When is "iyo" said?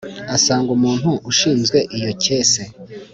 1.97-2.11